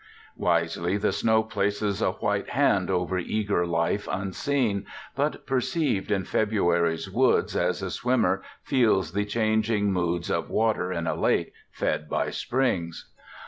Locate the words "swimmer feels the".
7.91-9.25